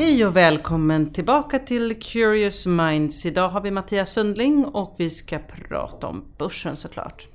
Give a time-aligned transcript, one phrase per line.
[0.00, 3.26] Hej och välkommen tillbaka till Curious Minds.
[3.26, 7.28] Idag har vi Mattias Sundling och vi ska prata om börsen såklart.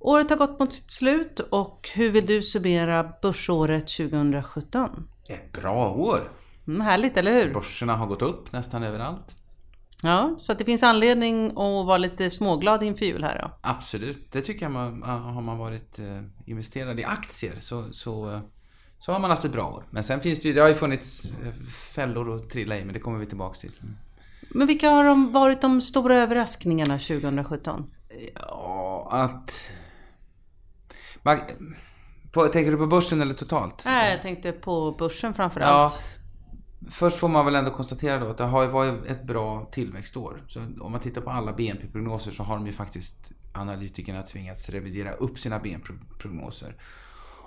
[0.00, 5.08] Året har gått mot sitt slut och hur vill du summera börsåret 2017?
[5.28, 6.32] Ett bra år!
[6.66, 7.54] Mm, härligt, eller hur?
[7.54, 9.36] Börserna har gått upp nästan överallt.
[10.02, 13.50] Ja, så att det finns anledning att vara lite småglad inför jul här då?
[13.60, 18.40] Absolut, det tycker jag man, har man varit eh, investerad i aktier så, så,
[19.02, 19.84] så har man haft ett bra år.
[19.90, 21.52] Men sen finns det ju, det har ju funnits eh,
[21.94, 23.72] fällor att trilla i men det kommer vi tillbaks till.
[24.50, 27.90] Men vilka har de varit de stora överraskningarna 2017?
[28.34, 29.70] Ja, att...
[31.22, 31.40] Man,
[32.32, 33.82] på, tänker du på börsen eller totalt?
[33.84, 36.00] Nej, jag tänkte på börsen framförallt.
[36.00, 36.02] Ja,
[36.90, 40.44] Först får man väl ändå konstatera då att det har varit ett bra tillväxtår.
[40.48, 45.12] Så om man tittar på alla BNP-prognoser så har de ju faktiskt analytikerna tvingats revidera
[45.12, 46.76] upp sina BNP-prognoser.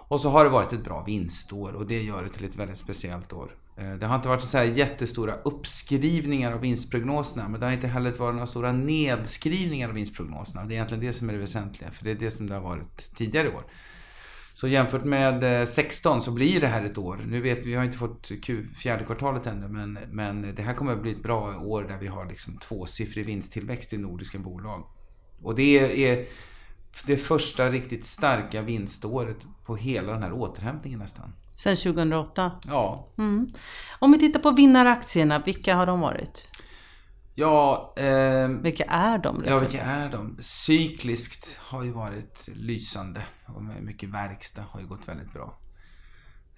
[0.08, 2.78] Och så har det varit ett bra vinstår och det gör det till ett väldigt
[2.78, 3.56] speciellt år.
[3.78, 7.88] Eh, det har inte varit så här jättestora uppskrivningar av vinstprognoserna men det har inte
[7.88, 10.66] heller varit några stora nedskrivningar av vinstprognoserna.
[10.66, 12.62] Det är egentligen det som är det väsentliga för det är det som det har
[12.62, 13.64] varit tidigare år.
[14.54, 17.26] Så jämfört med eh, 16 så blir det här ett år.
[17.28, 20.74] Nu vet vi, vi har inte fått Q, fjärde kvartalet ännu men, men det här
[20.74, 24.84] kommer att bli ett bra år där vi har liksom tvåsiffrig vinsttillväxt i nordiska bolag.
[25.42, 26.26] Och det är
[27.06, 31.34] det första riktigt starka vinståret på hela den här återhämtningen nästan.
[31.54, 32.52] Sen 2008?
[32.68, 33.08] Ja.
[33.18, 33.50] Mm.
[34.00, 36.50] Om vi tittar på vinnaraktierna, vilka har de varit?
[37.36, 37.94] Ja...
[37.98, 39.44] Eh, vilka är de?
[39.48, 40.38] Ja, vilka är de?
[40.42, 43.22] Cykliskt har ju varit lysande.
[43.46, 45.58] Och mycket verkstad har ju gått väldigt bra.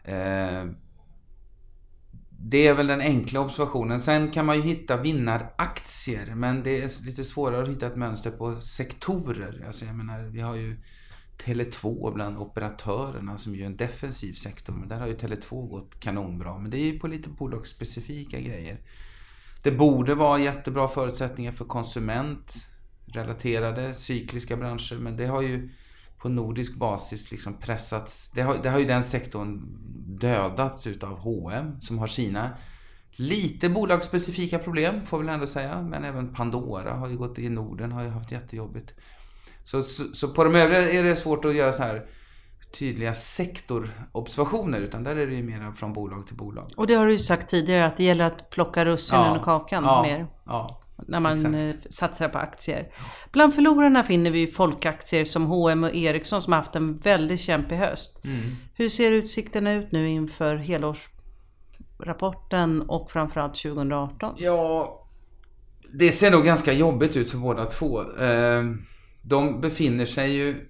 [0.03, 0.65] Eh,
[2.39, 3.99] det är väl den enkla observationen.
[3.99, 6.35] Sen kan man ju hitta vinnaraktier.
[6.35, 9.63] Men det är lite svårare att hitta ett mönster på sektorer.
[9.67, 10.77] Alltså jag menar, vi har ju
[11.37, 14.73] Tele2 bland operatörerna som ju är en defensiv sektor.
[14.73, 16.57] Men där har ju Tele2 gått kanonbra.
[16.57, 18.81] Men det är ju på lite bolagsspecifika grejer.
[19.63, 25.69] Det borde vara jättebra förutsättningar för konsumentrelaterade cykliska branscher men det har ju
[26.17, 28.31] på nordisk basis liksom pressats.
[28.31, 29.61] Det har, det har ju den sektorn
[30.19, 32.49] dödats utav H&M som har sina
[33.11, 35.81] lite bolagsspecifika problem får väl ändå säga.
[35.81, 38.93] Men även Pandora har ju gått i Norden har ju haft jättejobbigt.
[39.63, 42.05] Så, så, så på de övriga är det svårt att göra så här
[42.79, 46.65] tydliga sektorobservationer utan där är det ju mer från bolag till bolag.
[46.77, 49.43] Och det har du ju sagt tidigare att det gäller att plocka russinen ja, ur
[49.43, 50.27] kakan ja, mer.
[50.45, 51.55] Ja, när man exakt.
[51.55, 52.87] Eh, satsar på aktier.
[53.31, 57.75] Bland förlorarna finner vi folkaktier som H&M och Ericsson som har haft en väldigt kämpig
[57.75, 58.21] höst.
[58.23, 58.55] Mm.
[58.73, 64.35] Hur ser utsikterna ut nu inför helårsrapporten och framförallt 2018?
[64.37, 65.03] Ja,
[65.93, 68.01] det ser nog ganska jobbigt ut för båda två.
[68.01, 68.63] Eh,
[69.21, 70.67] de befinner sig ju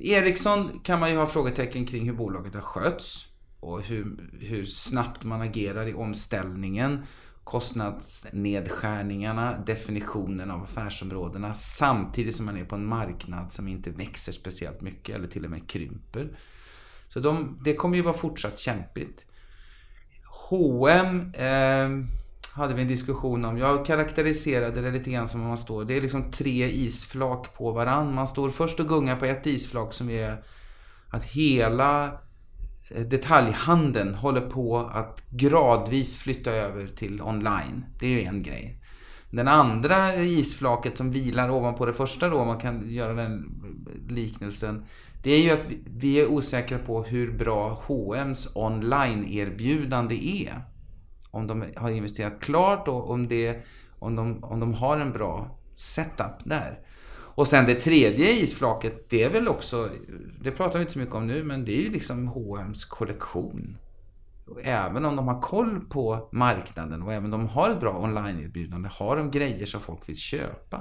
[0.00, 3.26] Ericsson kan man ju ha frågetecken kring hur bolaget har skötts
[3.60, 7.02] och hur, hur snabbt man agerar i omställningen.
[7.50, 14.80] Kostnadsnedskärningarna, definitionen av affärsområdena samtidigt som man är på en marknad som inte växer speciellt
[14.80, 16.38] mycket eller till och med krymper.
[17.08, 19.24] Så de, det kommer ju vara fortsatt kämpigt.
[20.48, 21.88] H&M eh,
[22.52, 23.58] hade vi en diskussion om.
[23.58, 27.72] Jag karaktäriserade det lite grann som om man står, det är liksom tre isflak på
[27.72, 28.14] varann.
[28.14, 30.42] Man står först och gungar på ett isflak som är
[31.08, 32.18] att hela
[32.90, 37.84] Eh, detaljhandeln håller på att gradvis flytta över till online.
[38.00, 38.76] Det är ju en grej.
[39.30, 43.62] Den andra isflaket som vilar ovanpå det första då, om man kan göra den
[44.08, 44.84] liknelsen.
[45.22, 50.62] Det är ju att vi är osäkra på hur bra H&M's online-erbjudande är
[51.30, 53.64] om de har investerat klart och om, det,
[53.98, 56.78] om, de, om de har en bra setup där.
[57.40, 59.90] Och sen det tredje isflaket, det är väl också,
[60.40, 63.76] det pratar vi inte så mycket om nu, men det är ju liksom H&M's kollektion.
[64.62, 68.88] Även om de har koll på marknaden och även om de har ett bra online-erbjudande,
[68.92, 70.80] har de grejer som folk vill köpa.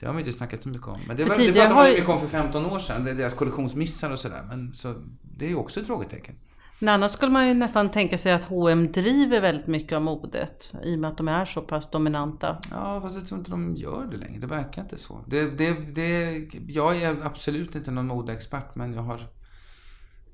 [0.00, 1.00] Det har vi inte snackat så mycket om.
[1.06, 4.18] Men det, var, det pratade man mycket om för 15 år sedan, deras kollektionsmissar och
[4.18, 4.42] sådär.
[4.48, 6.34] Men så, det är ju också ett frågetecken.
[6.82, 10.72] Men annars skulle man ju nästan tänka sig att H&M driver väldigt mycket av modet
[10.82, 12.58] i och med att de är så pass dominanta.
[12.70, 14.40] Ja, fast jag tror inte de gör det längre.
[14.40, 15.24] Det verkar inte så.
[15.26, 19.28] Det, det, det, jag är absolut inte någon modeexpert men jag har,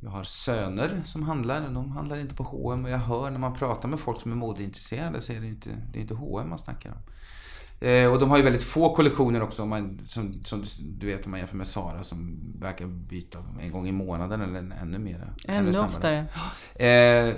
[0.00, 1.68] jag har söner som handlar.
[1.70, 4.36] De handlar inte på H&M och jag hör när man pratar med folk som är
[4.36, 6.98] modeintresserade så är det inte, det är inte H&M man snackar om.
[7.80, 11.24] Eh, och de har ju väldigt få kollektioner också om man, som, som du vet
[11.24, 15.34] om man jämför med Sara som verkar byta en gång i månaden eller ännu mer.
[15.48, 16.26] Ännu, ännu oftare.
[16.74, 17.34] Eh,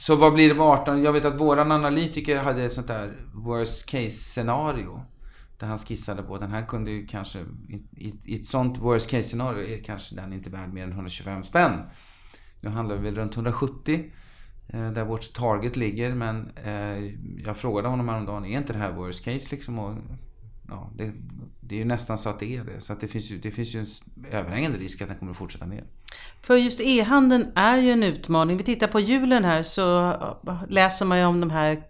[0.00, 1.02] så vad blir det med 18?
[1.02, 5.02] Jag vet att våran analytiker hade ett sånt där worst case scenario.
[5.58, 7.38] Där han skissade på den här kunde ju kanske
[7.68, 10.92] i, i, i ett sånt worst case scenario är kanske den inte värd mer än
[10.92, 11.72] 125 spänn.
[12.60, 14.00] Nu handlar vi väl runt 170 eh,
[14.72, 17.12] där vårt target ligger men eh,
[17.44, 19.78] jag frågade honom häromdagen, är inte det här worst case liksom?
[19.78, 19.94] Och,
[20.68, 21.12] ja, det,
[21.60, 22.80] det är ju nästan så att det är det.
[22.80, 23.86] Så att det, finns ju, det finns ju en
[24.30, 25.84] överhängande risk att den kommer att fortsätta ner.
[26.42, 28.56] För just e-handeln är ju en utmaning.
[28.56, 30.16] Vi tittar på julen här så
[30.68, 31.82] läser man ju om de här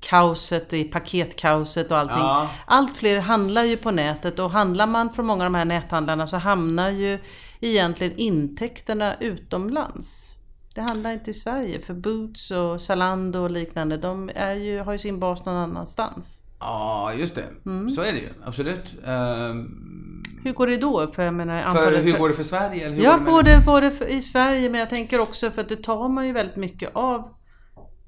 [0.00, 2.18] kaoset i paketkaoset och allting.
[2.18, 2.50] Ja.
[2.66, 6.26] Allt fler handlar ju på nätet och handlar man från många av de här näthandlarna
[6.26, 7.18] så hamnar ju
[7.60, 10.35] egentligen intäkterna utomlands.
[10.76, 14.92] Det handlar inte i Sverige för Boots och Zalando och liknande de är ju, har
[14.92, 16.42] ju sin bas någon annanstans.
[16.60, 17.44] Ja, just det.
[17.66, 17.90] Mm.
[17.90, 18.28] Så är det ju.
[18.44, 18.94] Absolut.
[19.04, 21.12] Um, hur går det då?
[21.12, 22.86] För, jag menar, för, hur går det för Sverige?
[22.86, 25.82] Eller hur ja, både, både för, i Sverige men jag tänker också för att det
[25.82, 27.34] tar man ju väldigt mycket av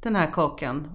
[0.03, 0.91] den här kakan.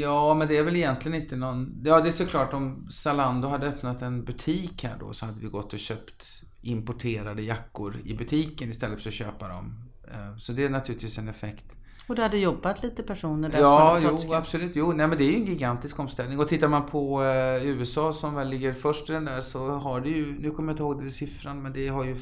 [0.00, 1.82] Ja, men det är väl egentligen inte någon...
[1.84, 5.46] Ja, det är såklart om Zalando hade öppnat en butik här då så hade vi
[5.46, 6.24] gått och köpt
[6.62, 9.84] importerade jackor i butiken istället för att köpa dem.
[10.12, 11.76] Eh, så det är naturligtvis en effekt.
[12.06, 14.76] Och det hade jobbat lite personer där Ja, som jo, absolut.
[14.76, 16.40] Jo, nej, men det är ju en gigantisk omställning.
[16.40, 20.00] Och tittar man på eh, USA som väl ligger först i den där så har
[20.00, 22.16] det ju, nu kommer jag inte ihåg det siffran, men det har ju eh,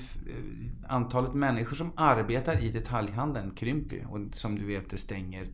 [0.89, 5.49] antalet människor som arbetar i detaljhandeln krymper Och som du vet, det stänger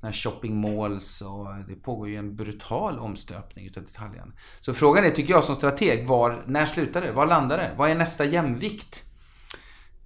[0.00, 4.32] såna shopping malls och det pågår ju en brutal omstöpning utav detaljhandeln.
[4.60, 7.12] Så frågan är, tycker jag som strateg, var, när slutar det?
[7.12, 7.74] Var landar det?
[7.76, 9.07] Vad är nästa jämvikt?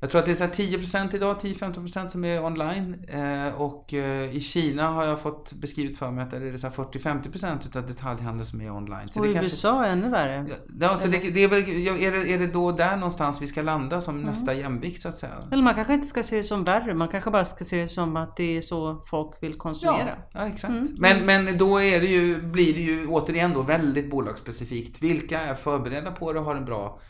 [0.03, 3.05] Jag tror att det är så 10% idag, 10-15% som är online.
[3.09, 7.67] Eh, och eh, i Kina har jag fått beskrivet för mig att det är 40-50%
[7.67, 9.09] utav detaljhandeln som är online.
[9.09, 10.47] Så och i USA ännu värre.
[10.81, 13.63] Ja, så det, det, är, väl, är, det, är det då där någonstans vi ska
[13.63, 14.27] landa som mm.
[14.27, 15.33] nästa jämvikt så att säga?
[15.51, 17.89] Eller man kanske inte ska se det som värre, man kanske bara ska se det
[17.89, 20.17] som att det är så folk vill konsumera.
[20.33, 20.73] Ja, ja exakt.
[20.73, 20.89] Mm.
[20.99, 25.03] Men, men då är det ju, blir det ju återigen då väldigt bolagsspecifikt.
[25.03, 27.01] Vilka är förberedda på det och har en bra,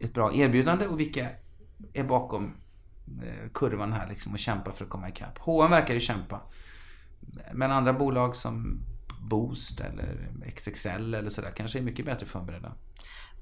[0.00, 1.26] ett bra erbjudande och vilka
[1.92, 2.54] är bakom
[3.22, 5.38] eh, kurvan här liksom och kämpar för att komma ikapp.
[5.38, 6.40] H&M verkar ju kämpa.
[7.52, 8.80] Men andra bolag som
[9.20, 12.72] Boost eller XXL eller sådär kanske är mycket bättre förberedda.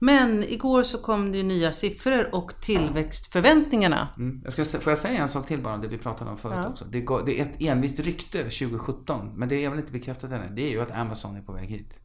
[0.03, 4.09] Men igår så kom det ju nya siffror och tillväxtförväntningarna.
[4.17, 4.41] Mm.
[4.45, 6.57] Jag ska, får jag säga en sak till bara om det vi pratade om förut
[6.57, 6.69] ja.
[6.69, 6.85] också?
[6.85, 10.49] Det, går, det, är ett envist rykte 2017, men det är väl inte bekräftat ännu.
[10.55, 12.01] Det är ju att Amazon är på väg hit.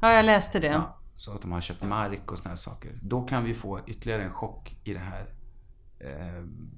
[0.00, 0.66] Ja, jag läste det.
[0.66, 2.98] Ja, så att de har köpt mark och sådana här saker.
[3.02, 5.37] Då kan vi få ytterligare en chock i det här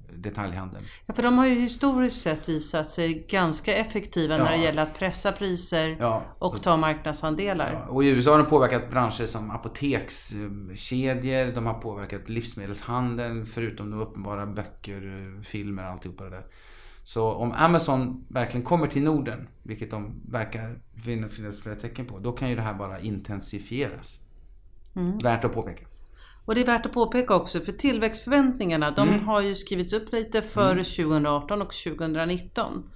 [0.09, 0.85] detaljhandeln.
[1.05, 4.43] Ja, för de har ju historiskt sett visat sig ganska effektiva ja.
[4.43, 6.23] när det gäller att pressa priser ja.
[6.39, 7.73] och ta marknadsandelar.
[7.73, 7.93] Ja.
[7.93, 14.01] Och i USA har de påverkat branscher som apotekskedjor, de har påverkat livsmedelshandeln förutom de
[14.01, 16.45] uppenbara böcker, filmer och alltihopa det där.
[17.03, 20.79] Så om Amazon verkligen kommer till Norden, vilket de verkar
[21.29, 24.19] finnas flera tecken på, då kan ju det här bara intensifieras.
[24.95, 25.17] Mm.
[25.17, 25.85] Värt att påpeka.
[26.51, 29.27] Och det är värt att påpeka också för tillväxtförväntningarna de mm.
[29.27, 30.83] har ju skrivits upp lite för mm.
[30.83, 32.89] 2018 och 2019.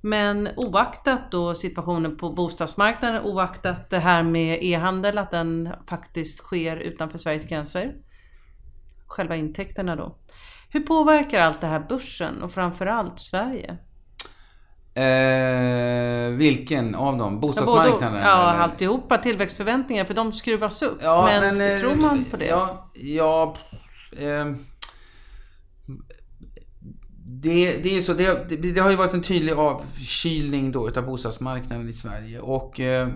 [0.00, 6.76] Men oaktat då situationen på bostadsmarknaden, oaktat det här med e-handel, att den faktiskt sker
[6.76, 7.94] utanför Sveriges gränser.
[9.06, 10.18] Själva intäkterna då.
[10.68, 13.76] Hur påverkar allt det här börsen och framförallt Sverige?
[14.94, 15.91] Eh,
[16.42, 17.40] vilken av dem?
[17.40, 18.20] Bostadsmarknaden?
[18.20, 18.60] Ja, eller?
[18.60, 19.18] alltihopa.
[19.18, 20.98] Tillväxtförväntningar, för de skruvas upp.
[21.02, 22.46] Ja, men, men tror man på det?
[22.46, 23.56] Ja, ja
[24.18, 24.52] eh,
[27.24, 31.06] det, det är så, det, det, det, har ju varit en tydlig avkylning då utav
[31.06, 33.08] bostadsmarknaden i Sverige och eh,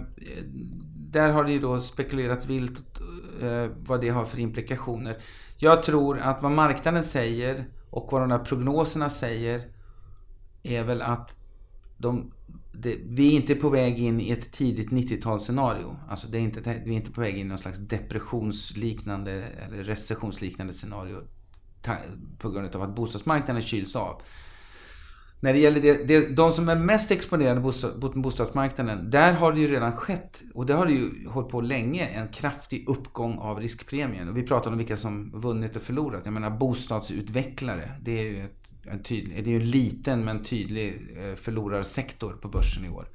[1.10, 3.00] där har det ju då spekulerats vilt
[3.42, 5.16] eh, vad det har för implikationer.
[5.56, 9.62] Jag tror att vad marknaden säger och vad de där prognoserna säger
[10.62, 11.36] är väl att
[11.96, 12.32] de,
[12.72, 15.96] det, vi är inte på väg in i ett tidigt 90-talsscenario.
[16.08, 19.84] Alltså det är inte, vi är inte på väg in i någon slags depressionsliknande eller
[19.84, 21.16] recessionsliknande scenario
[22.38, 24.22] på grund av att bostadsmarknaden kyls av.
[25.40, 29.60] När det gäller det, det, de som är mest exponerade mot bostadsmarknaden, där har det
[29.60, 33.60] ju redan skett, och det har det ju hållit på länge, en kraftig uppgång av
[33.60, 34.28] riskpremien.
[34.28, 36.20] Och vi pratar om vilka som vunnit och förlorat.
[36.24, 40.42] Jag menar bostadsutvecklare, det är ju ett en tydlig, det är ju en liten men
[40.42, 43.08] tydlig eh, förlorarsektor på börsen i år.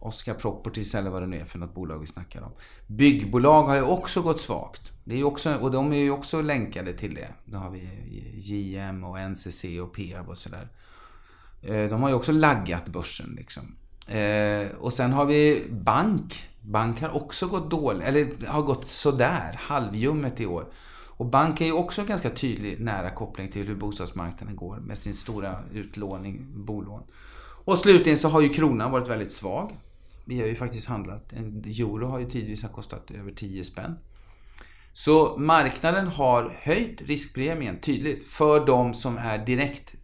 [0.00, 2.52] Oscar Properties eller vad det nu är för något bolag vi snackar om.
[2.86, 4.92] Byggbolag har ju också gått svagt.
[5.04, 7.28] Det är också, och de är ju också länkade till det.
[7.44, 7.88] Då har vi
[8.34, 10.68] JM och NCC och Peab och sådär.
[11.62, 13.76] Eh, de har ju också laggat börsen liksom.
[14.06, 16.48] Eh, och sen har vi bank.
[16.60, 20.72] Bank har också gått dåligt, eller har gått sådär, halvjummet i år.
[21.18, 24.98] Och bank är ju också en ganska tydlig nära koppling till hur bostadsmarknaden går med
[24.98, 27.02] sin stora utlåning, bolån.
[27.64, 29.76] Och slutligen så har ju kronan varit väldigt svag.
[30.24, 33.98] Vi har ju faktiskt handlat, en euro har ju tidvis kostat över 10 spänn.
[34.92, 39.94] Så marknaden har höjt riskpremien tydligt för de som är direkt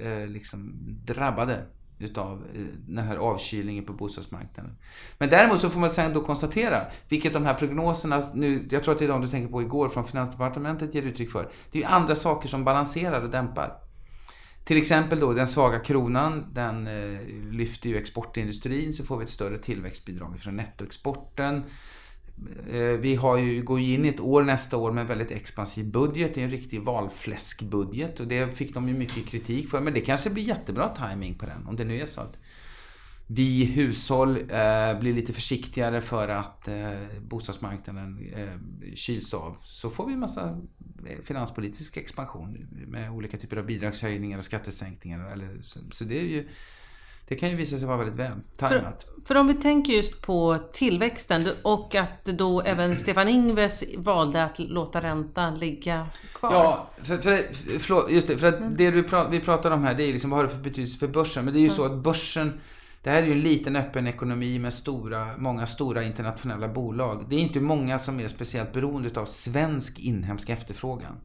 [0.00, 0.72] eh, liksom
[1.04, 1.66] drabbade
[1.98, 4.76] utav eh, den här avkylningen på bostadsmarknaden.
[5.18, 8.92] Men däremot så får man sen då konstatera, vilket de här prognoserna, nu, jag tror
[8.92, 11.50] att det är de du tänker på igår från Finansdepartementet ger uttryck för.
[11.70, 13.78] Det är ju andra saker som balanserar och dämpar.
[14.64, 17.20] Till exempel då den svaga kronan, den eh,
[17.50, 21.62] lyfter ju exportindustrin så får vi ett större tillväxtbidrag från nettoexporten.
[22.72, 25.30] Eh, vi har ju, går ju in i ett år nästa år med en väldigt
[25.30, 26.34] expansiv budget.
[26.34, 29.80] Det är en riktig valfläskbudget och det fick de ju mycket kritik för.
[29.80, 32.38] Men det kanske blir jättebra timing på den om det nu är så att
[33.26, 39.56] vi hushåll eh, blir lite försiktigare för att eh, bostadsmarknaden eh, kyls av.
[39.62, 40.60] Så får vi en massa
[41.06, 45.32] eh, finanspolitisk expansion med olika typer av bidragshöjningar och skattesänkningar.
[45.32, 46.48] Eller, så, så det är ju
[47.32, 49.06] det kan ju visa sig vara väldigt väl tajmat.
[49.14, 54.44] För, för, om vi tänker just på tillväxten och att då även Stefan Ingves valde
[54.44, 56.52] att låta räntan ligga kvar.
[56.52, 58.38] Ja, för, för, för just det.
[58.38, 58.74] För att mm.
[58.76, 61.08] det vi, vi pratar om här det är liksom vad har det för betydelse för
[61.08, 61.44] börsen?
[61.44, 61.76] Men det är ju mm.
[61.76, 62.60] så att börsen
[63.02, 67.24] det här är ju en liten öppen ekonomi med stora, många stora internationella bolag.
[67.28, 71.16] Det är inte många som är speciellt beroende av svensk inhemsk efterfrågan.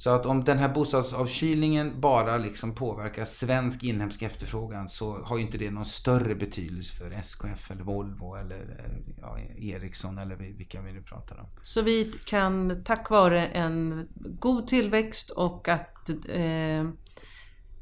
[0.00, 5.42] Så att om den här bostadsavkylningen bara liksom påverkar svensk inhemsk efterfrågan så har ju
[5.42, 8.86] inte det någon större betydelse för SKF eller Volvo eller
[9.20, 11.46] ja, Ericsson eller vilka vi nu pratar om.
[11.62, 16.88] Så vi kan tack vare en god tillväxt och att eh,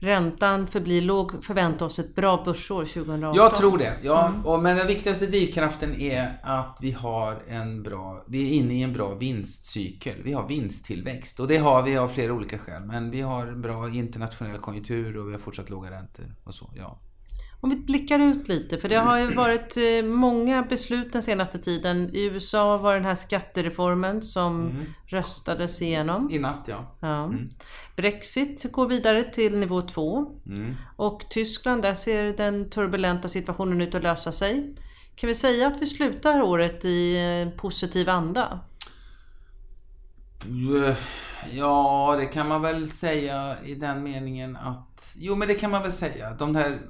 [0.01, 3.37] räntan förblir låg, förvänta oss ett bra börsår 2018?
[3.37, 3.99] Jag tror det.
[4.03, 4.47] Ja, mm.
[4.47, 8.83] och, men den viktigaste drivkraften är att vi har en bra, vi är inne i
[8.83, 10.23] en bra vinstcykel.
[10.23, 12.83] Vi har vinsttillväxt och det har vi av flera olika skäl.
[12.83, 16.99] Men vi har bra internationell konjunktur och vi har fortsatt låga räntor och så, ja.
[17.61, 21.59] Om vi blickar ut lite, för det har ju varit eh, många beslut den senaste
[21.59, 22.11] tiden.
[22.15, 24.85] I USA var den här skattereformen som mm.
[25.07, 26.31] röstades igenom.
[26.31, 26.97] I natt ja.
[27.01, 27.25] ja.
[27.25, 27.49] Mm.
[27.97, 30.41] Brexit går vidare till nivå 2.
[30.47, 30.77] Mm.
[30.97, 34.75] Och Tyskland, där ser den turbulenta situationen ut att lösa sig.
[35.15, 38.61] Kan vi säga att vi slutar året i eh, positiv anda?
[41.53, 45.15] Ja, det kan man väl säga i den meningen att...
[45.17, 46.31] Jo, men det kan man väl säga.
[46.31, 46.81] De här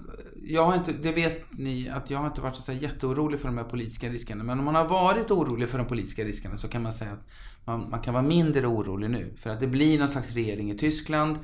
[0.50, 3.58] jag har inte, det vet ni att jag har inte varit så jätteorolig för de
[3.58, 4.44] här politiska riskerna.
[4.44, 7.26] Men om man har varit orolig för de politiska riskerna så kan man säga att
[7.64, 9.34] man, man kan vara mindre orolig nu.
[9.40, 11.38] För att det blir någon slags regering i Tyskland.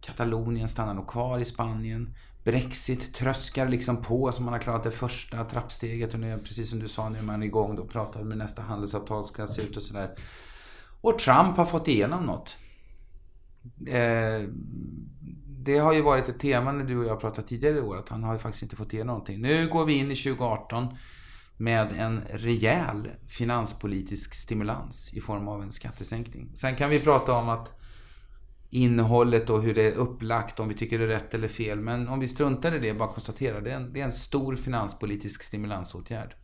[0.00, 2.14] Katalonien stannar nog kvar i Spanien.
[2.44, 6.78] Brexit tröskar liksom på så man har klarat det första trappsteget och nu, precis som
[6.78, 9.76] du sa, nu är man igång då och pratar med nästa handelsavtal ska se ut
[9.76, 10.10] och sådär.
[11.00, 12.56] Och Trump har fått igenom något.
[13.86, 14.48] Eh,
[15.66, 18.08] det har ju varit ett tema när du och jag pratat tidigare i år att
[18.08, 19.40] han har ju faktiskt inte fått igenom någonting.
[19.40, 20.88] Nu går vi in i 2018
[21.56, 26.50] med en rejäl finanspolitisk stimulans i form av en skattesänkning.
[26.54, 27.80] Sen kan vi prata om att
[28.70, 31.80] innehållet och hur det är upplagt, om vi tycker det är rätt eller fel.
[31.80, 34.56] Men om vi struntar i det, bara konstatera, det är en, det är en stor
[34.56, 36.34] finanspolitisk stimulansåtgärd.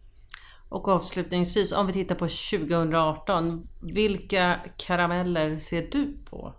[0.68, 6.54] Och avslutningsvis, om vi tittar på 2018, vilka karameller ser du på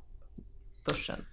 [0.85, 1.25] börsen?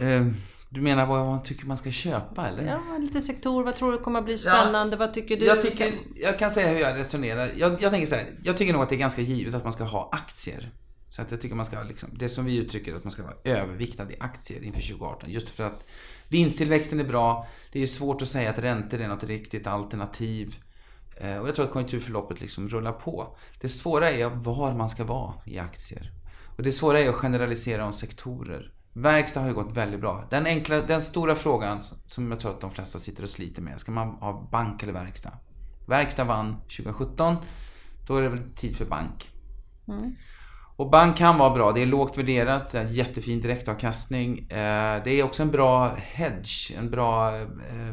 [0.00, 0.26] Eh,
[0.72, 2.66] du menar vad man tycker man ska köpa eller?
[2.66, 3.64] Ja, lite sektor.
[3.64, 4.96] Vad tror du kommer att bli spännande?
[4.96, 5.46] Ja, vad tycker du?
[5.46, 7.50] Jag, tycker, jag kan säga hur jag resonerar.
[7.56, 8.26] Jag, jag tänker så här.
[8.42, 10.70] Jag tycker nog att det är ganska givet att man ska ha aktier.
[11.10, 13.34] Så att jag tycker man ska liksom, det som vi uttrycker att man ska vara
[13.44, 15.30] överviktad i aktier inför 2018.
[15.30, 15.84] Just för att
[16.28, 17.46] vinsttillväxten är bra.
[17.72, 20.54] Det är svårt att säga att räntor är något riktigt alternativ.
[21.16, 23.36] Eh, och jag tror att konjunkturförloppet liksom rullar på.
[23.60, 26.12] Det svåra är var man ska vara i aktier.
[26.60, 28.72] Och det svåra är att generalisera om sektorer.
[28.92, 30.26] Verkstad har ju gått väldigt bra.
[30.30, 33.80] Den, enkla, den stora frågan som jag tror att de flesta sitter och sliter med.
[33.80, 35.32] Ska man ha bank eller verkstad?
[35.86, 37.36] Verkstad vann 2017.
[38.06, 39.30] Då är det väl tid för bank.
[39.88, 40.12] Mm.
[40.76, 41.72] Och bank kan vara bra.
[41.72, 42.72] Det är lågt värderat.
[42.72, 44.38] Det är en jättefin direktavkastning.
[44.38, 46.72] Eh, det är också en bra hedge.
[46.78, 47.90] En bra, eh,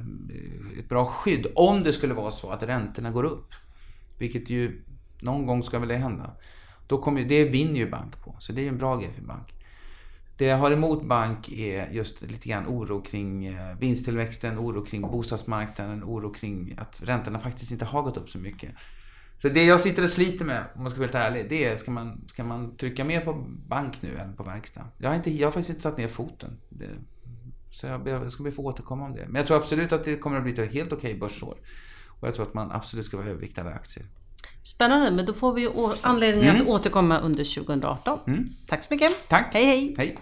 [0.79, 1.47] ett bra skydd.
[1.55, 3.49] Om det skulle vara så att räntorna går upp.
[4.17, 4.85] Vilket ju
[5.19, 6.31] någon gång ska väl det hända.
[6.87, 8.35] Då kommer, det vinner ju bank på.
[8.39, 9.53] Så det är en bra grej för bank.
[10.37, 15.01] Det jag har emot bank är just lite grann oro kring eh, vinsttillväxten, oro kring
[15.01, 18.71] bostadsmarknaden, oro kring att räntorna faktiskt inte har gått upp så mycket.
[19.37, 21.77] Så det jag sitter och sliter med, om man ska vara helt ärlig, det är
[21.77, 24.87] ska man, ska man trycka mer på bank nu än på verkstad?
[24.97, 26.57] Jag har, inte, jag har faktiskt inte satt ner foten.
[26.69, 26.89] Det,
[27.71, 29.25] så jag, jag ska be få återkomma om det.
[29.25, 31.57] Men jag tror absolut att det kommer att bli ett helt okej börsår.
[32.19, 34.05] Och jag tror att man absolut ska vara överviktade aktier.
[34.75, 35.69] Spännande, men då får vi
[36.01, 36.61] anledning mm.
[36.61, 38.19] att återkomma under 2018.
[38.27, 38.47] Mm.
[38.67, 39.29] Tack så mycket.
[39.29, 39.49] Tack.
[39.53, 39.95] Hej hej.
[39.97, 40.17] hej.